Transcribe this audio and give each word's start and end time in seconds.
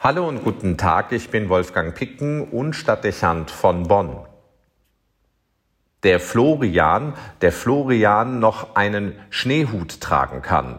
Hallo 0.00 0.28
und 0.28 0.44
guten 0.44 0.76
Tag, 0.76 1.10
ich 1.10 1.30
bin 1.30 1.48
Wolfgang 1.48 1.92
Picken 1.92 2.48
und 2.50 2.74
Stadtdechant 2.74 3.50
von 3.50 3.88
Bonn. 3.88 4.24
Der 6.04 6.20
Florian, 6.20 7.14
der 7.40 7.50
Florian 7.50 8.38
noch 8.38 8.76
einen 8.76 9.18
Schneehut 9.30 10.00
tragen 10.00 10.40
kann. 10.40 10.78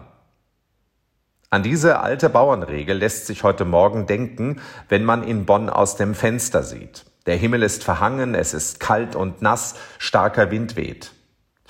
An 1.50 1.64
diese 1.64 2.00
alte 2.00 2.30
Bauernregel 2.30 2.98
lässt 2.98 3.26
sich 3.26 3.44
heute 3.44 3.66
Morgen 3.66 4.06
denken, 4.06 4.62
wenn 4.88 5.04
man 5.04 5.24
in 5.24 5.46
Bonn 5.46 5.70
aus 5.70 5.98
dem 5.98 6.16
Fenster 6.16 6.64
sieht. 6.64 7.04
Der 7.26 7.36
Himmel 7.36 7.64
ist 7.64 7.84
verhangen, 7.84 8.36
es 8.36 8.54
ist 8.54 8.80
kalt 8.80 9.18
und 9.18 9.42
nass, 9.42 9.76
starker 9.98 10.50
Wind 10.50 10.78
weht. 10.78 11.12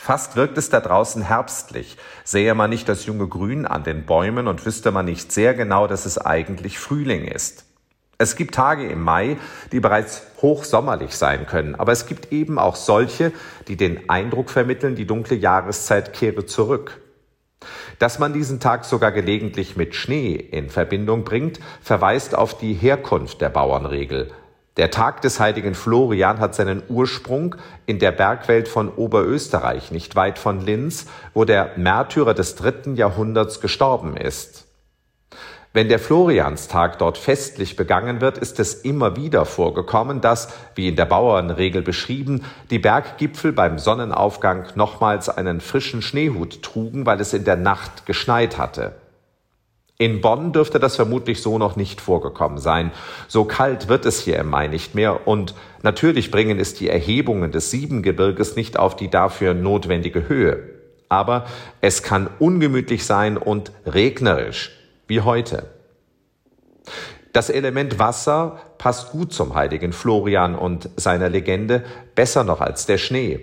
Fast 0.01 0.37
wirkt 0.37 0.57
es 0.57 0.69
da 0.69 0.79
draußen 0.79 1.21
herbstlich, 1.21 1.97
sähe 2.23 2.55
man 2.55 2.69
nicht 2.69 2.87
das 2.87 3.05
junge 3.05 3.27
Grün 3.27 3.65
an 3.65 3.83
den 3.83 4.05
Bäumen 4.05 4.47
und 4.47 4.65
wüsste 4.65 4.91
man 4.91 5.03
nicht 5.03 5.33
sehr 5.33 5.53
genau, 5.53 5.87
dass 5.87 6.05
es 6.05 6.17
eigentlich 6.17 6.79
Frühling 6.79 7.25
ist. 7.25 7.65
Es 8.17 8.37
gibt 8.37 8.55
Tage 8.55 8.87
im 8.87 9.03
Mai, 9.03 9.35
die 9.73 9.81
bereits 9.81 10.23
hochsommerlich 10.41 11.17
sein 11.17 11.45
können, 11.47 11.75
aber 11.75 11.91
es 11.91 12.05
gibt 12.05 12.31
eben 12.31 12.59
auch 12.59 12.77
solche, 12.77 13.33
die 13.67 13.75
den 13.75 14.09
Eindruck 14.09 14.49
vermitteln, 14.49 14.95
die 14.95 15.05
dunkle 15.05 15.35
Jahreszeit 15.35 16.13
kehre 16.13 16.45
zurück. 16.45 17.01
Dass 17.99 18.19
man 18.19 18.31
diesen 18.31 18.61
Tag 18.61 18.85
sogar 18.85 19.11
gelegentlich 19.11 19.75
mit 19.75 19.95
Schnee 19.95 20.33
in 20.35 20.69
Verbindung 20.69 21.25
bringt, 21.25 21.59
verweist 21.81 22.35
auf 22.35 22.57
die 22.57 22.73
Herkunft 22.73 23.41
der 23.41 23.49
Bauernregel. 23.49 24.31
Der 24.79 24.91
Tag 24.91 25.21
des 25.23 25.41
heiligen 25.41 25.75
Florian 25.75 26.39
hat 26.39 26.55
seinen 26.55 26.81
Ursprung 26.87 27.57
in 27.85 27.99
der 27.99 28.13
Bergwelt 28.13 28.69
von 28.69 28.87
Oberösterreich, 28.87 29.91
nicht 29.91 30.15
weit 30.15 30.39
von 30.39 30.61
Linz, 30.61 31.05
wo 31.33 31.43
der 31.43 31.71
Märtyrer 31.75 32.33
des 32.33 32.55
dritten 32.55 32.95
Jahrhunderts 32.95 33.59
gestorben 33.59 34.15
ist. 34.15 34.67
Wenn 35.73 35.89
der 35.89 35.99
Florianstag 35.99 36.97
dort 36.97 37.17
festlich 37.17 37.75
begangen 37.75 38.21
wird, 38.21 38.37
ist 38.37 38.57
es 38.61 38.73
immer 38.73 39.17
wieder 39.17 39.43
vorgekommen, 39.43 40.21
dass, 40.21 40.47
wie 40.75 40.87
in 40.87 40.95
der 40.95 41.03
Bauernregel 41.03 41.81
beschrieben, 41.81 42.45
die 42.69 42.79
Berggipfel 42.79 43.51
beim 43.51 43.79
Sonnenaufgang 43.79 44.67
nochmals 44.75 45.27
einen 45.27 45.59
frischen 45.59 46.01
Schneehut 46.01 46.63
trugen, 46.63 47.05
weil 47.05 47.19
es 47.19 47.33
in 47.33 47.43
der 47.43 47.57
Nacht 47.57 48.05
geschneit 48.05 48.57
hatte. 48.57 48.93
In 50.01 50.21
Bonn 50.21 50.53
dürfte 50.53 50.79
das 50.79 50.95
vermutlich 50.95 51.41
so 51.41 51.57
noch 51.57 51.75
nicht 51.75 51.99
vorgekommen 51.99 52.57
sein. 52.57 52.93
So 53.27 53.43
kalt 53.43 53.89
wird 53.89 54.05
es 54.05 54.21
hier 54.21 54.39
im 54.39 54.49
Mai 54.49 54.67
nicht 54.67 54.95
mehr 54.95 55.27
und 55.27 55.53
natürlich 55.83 56.31
bringen 56.31 56.57
es 56.57 56.73
die 56.73 56.87
Erhebungen 56.87 57.51
des 57.51 57.69
Siebengebirges 57.69 58.55
nicht 58.55 58.79
auf 58.79 58.95
die 58.95 59.09
dafür 59.09 59.53
notwendige 59.53 60.29
Höhe. 60.29 60.69
Aber 61.09 61.47
es 61.81 62.01
kann 62.01 62.29
ungemütlich 62.39 63.05
sein 63.05 63.37
und 63.37 63.73
regnerisch, 63.85 64.71
wie 65.07 65.19
heute. 65.19 65.67
Das 67.33 67.49
Element 67.49 67.99
Wasser 67.99 68.61
passt 68.77 69.11
gut 69.11 69.33
zum 69.33 69.53
heiligen 69.53 69.91
Florian 69.91 70.55
und 70.55 70.89
seiner 70.95 71.27
Legende, 71.27 71.83
besser 72.15 72.45
noch 72.45 72.61
als 72.61 72.85
der 72.85 72.99
Schnee. 72.99 73.41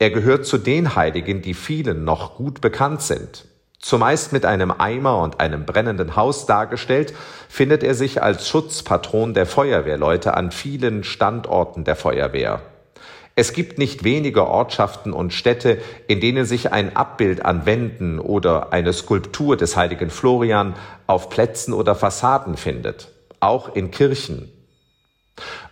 Er 0.00 0.10
gehört 0.10 0.44
zu 0.44 0.58
den 0.58 0.96
Heiligen, 0.96 1.40
die 1.40 1.54
vielen 1.54 2.02
noch 2.02 2.34
gut 2.34 2.60
bekannt 2.60 3.02
sind. 3.02 3.44
Zumeist 3.80 4.32
mit 4.32 4.44
einem 4.44 4.72
Eimer 4.72 5.22
und 5.22 5.40
einem 5.40 5.64
brennenden 5.64 6.16
Haus 6.16 6.46
dargestellt, 6.46 7.14
findet 7.48 7.82
er 7.82 7.94
sich 7.94 8.22
als 8.22 8.48
Schutzpatron 8.48 9.34
der 9.34 9.46
Feuerwehrleute 9.46 10.34
an 10.34 10.50
vielen 10.50 11.04
Standorten 11.04 11.84
der 11.84 11.96
Feuerwehr. 11.96 12.60
Es 13.36 13.52
gibt 13.52 13.78
nicht 13.78 14.02
wenige 14.02 14.48
Ortschaften 14.48 15.12
und 15.12 15.32
Städte, 15.32 15.78
in 16.08 16.18
denen 16.20 16.44
sich 16.44 16.72
ein 16.72 16.96
Abbild 16.96 17.44
an 17.44 17.66
Wänden 17.66 18.18
oder 18.18 18.72
eine 18.72 18.92
Skulptur 18.92 19.56
des 19.56 19.76
heiligen 19.76 20.10
Florian 20.10 20.74
auf 21.06 21.30
Plätzen 21.30 21.72
oder 21.72 21.94
Fassaden 21.94 22.56
findet, 22.56 23.12
auch 23.38 23.76
in 23.76 23.92
Kirchen. 23.92 24.50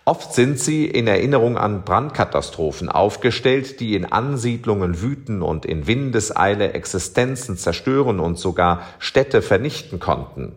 Oft 0.08 0.34
sind 0.34 0.60
sie 0.60 0.86
in 0.86 1.08
Erinnerung 1.08 1.58
an 1.58 1.82
Brandkatastrophen 1.82 2.88
aufgestellt, 2.88 3.80
die 3.80 3.96
in 3.96 4.04
Ansiedlungen 4.04 5.02
wüten 5.02 5.42
und 5.42 5.66
in 5.66 5.88
Windeseile 5.88 6.74
Existenzen 6.74 7.56
zerstören 7.56 8.20
und 8.20 8.38
sogar 8.38 8.82
Städte 9.00 9.42
vernichten 9.42 9.98
konnten. 9.98 10.54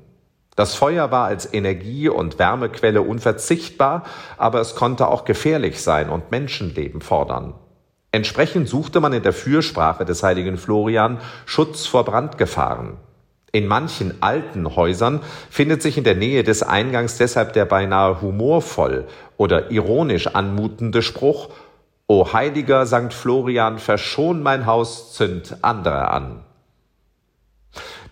Das 0.55 0.75
Feuer 0.75 1.09
war 1.09 1.25
als 1.25 1.51
Energie- 1.51 2.09
und 2.09 2.37
Wärmequelle 2.37 3.01
unverzichtbar, 3.01 4.03
aber 4.37 4.61
es 4.61 4.75
konnte 4.75 5.07
auch 5.07 5.25
gefährlich 5.25 5.81
sein 5.81 6.09
und 6.09 6.29
Menschenleben 6.29 7.01
fordern. 7.01 7.55
Entsprechend 8.11 8.69
suchte 8.69 8.99
man 8.99 9.13
in 9.13 9.23
der 9.23 9.33
Fürsprache 9.33 10.05
des 10.05 10.21
heiligen 10.21 10.57
Florian 10.57 11.21
Schutz 11.47 11.87
vor 11.87 12.05
Brandgefahren. 12.05 12.97
In 13.51 13.67
manchen 13.67 14.21
alten 14.21 14.75
Häusern 14.75 15.21
findet 15.49 15.81
sich 15.81 15.97
in 15.97 16.03
der 16.03 16.15
Nähe 16.15 16.43
des 16.43 16.61
Eingangs 16.61 17.17
deshalb 17.17 17.53
der 17.53 17.65
beinahe 17.65 18.21
humorvoll 18.21 19.07
oder 19.37 19.71
ironisch 19.71 20.27
anmutende 20.27 21.01
Spruch 21.01 21.49
O 22.11 22.33
heiliger 22.33 22.87
St. 22.87 23.13
Florian, 23.13 23.77
verschon 23.77 24.41
mein 24.41 24.65
Haus, 24.65 25.13
zünd 25.13 25.57
andere 25.61 26.09
an. 26.09 26.43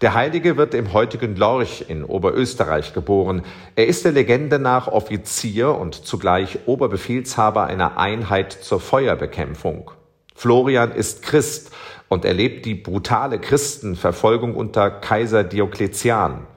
Der 0.02 0.14
Heilige 0.14 0.56
wird 0.56 0.76
im 0.76 0.94
heutigen 0.94 1.36
Lorch 1.36 1.86
in 1.88 2.04
Oberösterreich 2.04 2.94
geboren. 2.94 3.42
Er 3.76 3.88
ist 3.88 4.06
der 4.06 4.12
Legende 4.12 4.60
nach 4.60 4.88
Offizier 4.88 5.74
und 5.74 5.96
zugleich 5.96 6.60
Oberbefehlshaber 6.68 7.64
einer 7.64 7.98
Einheit 7.98 8.52
zur 8.54 8.80
Feuerbekämpfung. 8.80 9.90
Florian 10.36 10.92
ist 10.92 11.24
Christ 11.24 11.72
und 12.10 12.26
erlebt 12.26 12.66
die 12.66 12.76
brutale 12.76 13.40
Christenverfolgung 13.40 14.56
unter 14.56 14.90
Kaiser 14.90 15.44
Diokletian. 15.44 16.48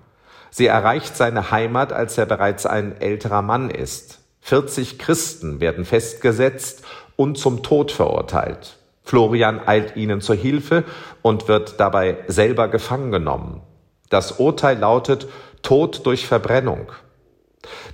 Sie 0.51 0.67
erreicht 0.67 1.17
seine 1.17 1.51
Heimat, 1.51 1.93
als 1.93 2.19
er 2.19 2.27
bereits 2.27 2.67
ein 2.67 3.01
älterer 3.01 3.43
Mann 3.43 3.71
ist. 3.71 4.21
40 4.41 4.99
Christen 4.99 5.61
werden 5.61 5.85
festgesetzt 5.85 6.85
und 7.17 7.39
zum 7.39 7.63
Tod 7.63 7.93
verurteilt. 7.93 8.77
Florian 9.03 9.61
eilt 9.67 9.97
ihnen 9.97 10.21
zur 10.21 10.37
Hilfe 10.37 10.85
und 11.23 11.49
wird 11.49 11.81
dabei 11.81 12.19
selber 12.29 12.69
gefangen 12.69 13.11
genommen. 13.11 13.61
Das 14.09 14.33
Urteil 14.33 14.79
lautet 14.79 15.29
Tod 15.63 16.07
durch 16.07 16.27
Verbrennung. 16.27 16.93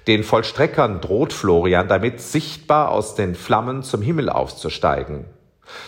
Den 0.06 0.22
Vollstreckern 0.22 1.00
droht 1.00 1.32
Florian 1.32 1.88
damit 1.88 2.20
sichtbar 2.20 2.90
aus 2.90 3.14
den 3.14 3.34
Flammen 3.34 3.82
zum 3.82 4.02
Himmel 4.02 4.30
aufzusteigen. 4.30 5.26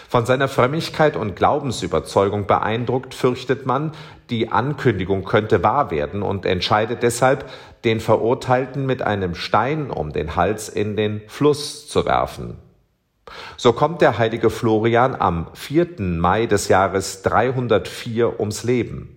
Von 0.09 0.27
seiner 0.27 0.49
Frömmigkeit 0.49 1.17
und 1.17 1.37
Glaubensüberzeugung 1.37 2.47
beeindruckt 2.47 3.15
fürchtet 3.15 3.67
man, 3.67 3.93
die 4.31 4.51
Ankündigung 4.51 5.25
könnte 5.25 5.63
wahr 5.63 5.91
werden 5.91 6.23
und 6.23 6.47
entscheidet 6.47 7.03
deshalb, 7.03 7.49
den 7.85 8.01
Verurteilten 8.01 8.87
mit 8.87 9.03
einem 9.03 9.35
Stein 9.35 9.91
um 9.91 10.13
den 10.13 10.37
Hals 10.37 10.69
in 10.69 10.97
den 10.97 11.23
Fluss 11.29 11.89
zu 11.89 12.05
werfen. 12.05 12.57
So 13.57 13.73
kommt 13.73 14.01
der 14.01 14.19
heilige 14.19 14.51
Florian 14.51 15.15
am 15.15 15.49
4. 15.55 16.01
Mai 16.01 16.47
des 16.47 16.69
Jahres 16.69 17.23
304 17.23 18.41
ums 18.41 18.65
Leben. 18.65 19.15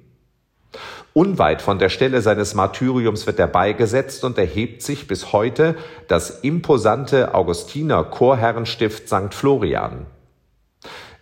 Unweit 1.13 1.61
von 1.61 1.77
der 1.77 1.89
Stelle 1.89 2.21
seines 2.21 2.53
Martyriums 2.53 3.27
wird 3.27 3.37
er 3.39 3.47
beigesetzt 3.47 4.23
und 4.23 4.37
erhebt 4.37 4.81
sich 4.81 5.07
bis 5.07 5.33
heute 5.33 5.75
das 6.07 6.39
imposante 6.39 7.33
Augustiner 7.33 8.05
Chorherrenstift 8.05 9.09
St. 9.09 9.33
Florian. 9.33 10.05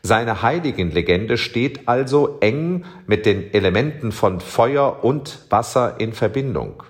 Seine 0.01 0.41
Heiligenlegende 0.41 1.37
steht 1.37 1.87
also 1.87 2.37
eng 2.39 2.85
mit 3.05 3.25
den 3.25 3.53
Elementen 3.53 4.11
von 4.11 4.39
Feuer 4.39 5.03
und 5.03 5.39
Wasser 5.49 5.99
in 5.99 6.13
Verbindung. 6.13 6.83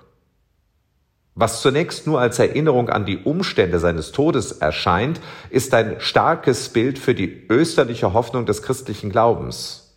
Was 1.34 1.62
zunächst 1.62 2.06
nur 2.06 2.20
als 2.20 2.38
Erinnerung 2.38 2.88
an 2.90 3.06
die 3.06 3.18
Umstände 3.18 3.78
seines 3.78 4.12
Todes 4.12 4.52
erscheint, 4.52 5.20
ist 5.48 5.72
ein 5.74 5.96
starkes 5.98 6.68
Bild 6.68 6.98
für 6.98 7.14
die 7.14 7.46
österliche 7.48 8.12
Hoffnung 8.12 8.46
des 8.46 8.62
christlichen 8.62 9.10
Glaubens. 9.10 9.96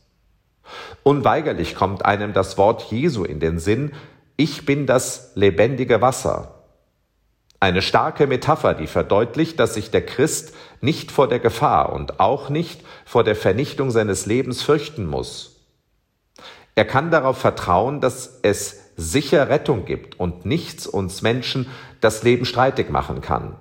Unweigerlich 1.03 1.75
kommt 1.75 2.05
einem 2.05 2.33
das 2.33 2.57
Wort 2.57 2.83
Jesu 2.83 3.25
in 3.25 3.39
den 3.39 3.59
Sinn, 3.59 3.91
ich 4.37 4.65
bin 4.65 4.87
das 4.87 5.31
lebendige 5.35 6.01
Wasser. 6.01 6.62
Eine 7.63 7.81
starke 7.81 8.27
Metapher, 8.27 8.73
die 8.73 8.87
verdeutlicht, 8.87 9.57
dass 9.57 9.75
sich 9.75 9.89
der 9.89 10.05
Christ 10.05 10.53
nicht 10.81 11.13
vor 11.13 11.29
der 11.29 11.39
Gefahr 11.39 11.93
und 11.93 12.19
auch 12.19 12.49
nicht 12.49 12.81
vor 13.05 13.23
der 13.23 13.37
Vernichtung 13.37 13.89
seines 13.89 14.25
Lebens 14.25 14.61
fürchten 14.61 15.05
muss. 15.05 15.61
Er 16.75 16.83
kann 16.83 17.09
darauf 17.09 17.37
vertrauen, 17.37 18.01
dass 18.01 18.39
es 18.41 18.91
sicher 18.97 19.47
Rettung 19.47 19.85
gibt 19.85 20.19
und 20.19 20.45
nichts 20.45 20.85
uns 20.87 21.21
Menschen 21.21 21.67
das 22.01 22.23
Leben 22.23 22.43
streitig 22.43 22.89
machen 22.89 23.21
kann. 23.21 23.55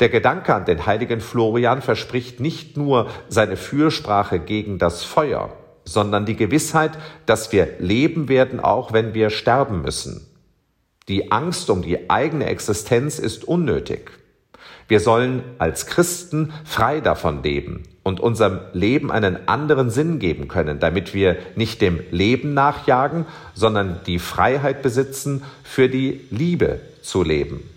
Der 0.00 0.08
Gedanke 0.08 0.54
an 0.54 0.64
den 0.64 0.86
heiligen 0.86 1.20
Florian 1.20 1.82
verspricht 1.82 2.40
nicht 2.40 2.78
nur 2.78 3.10
seine 3.28 3.58
Fürsprache 3.58 4.38
gegen 4.38 4.78
das 4.78 5.04
Feuer, 5.04 5.52
sondern 5.84 6.24
die 6.24 6.36
Gewissheit, 6.36 6.92
dass 7.26 7.52
wir 7.52 7.68
leben 7.80 8.30
werden, 8.30 8.60
auch 8.60 8.94
wenn 8.94 9.12
wir 9.12 9.28
sterben 9.28 9.82
müssen. 9.82 10.26
Die 11.08 11.32
Angst 11.32 11.68
um 11.70 11.82
die 11.82 12.08
eigene 12.08 12.46
Existenz 12.46 13.18
ist 13.18 13.44
unnötig. 13.44 14.10
Wir 14.88 15.00
sollen 15.00 15.42
als 15.58 15.86
Christen 15.86 16.52
frei 16.64 17.00
davon 17.00 17.42
leben 17.42 17.84
und 18.02 18.20
unserem 18.20 18.60
Leben 18.72 19.10
einen 19.10 19.48
anderen 19.48 19.90
Sinn 19.90 20.18
geben 20.18 20.48
können, 20.48 20.78
damit 20.78 21.14
wir 21.14 21.38
nicht 21.56 21.80
dem 21.80 22.00
Leben 22.10 22.54
nachjagen, 22.54 23.26
sondern 23.54 24.00
die 24.06 24.18
Freiheit 24.18 24.82
besitzen, 24.82 25.42
für 25.62 25.88
die 25.88 26.20
Liebe 26.30 26.80
zu 27.02 27.22
leben. 27.22 27.68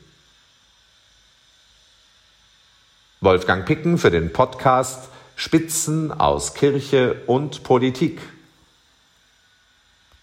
Wolfgang 3.22 3.66
Picken 3.66 3.98
für 3.98 4.12
den 4.12 4.32
Podcast 4.32 5.10
Spitzen 5.36 6.12
aus 6.12 6.56
Kirche 6.56 7.22
und 7.26 7.64
Politik. 7.64 8.20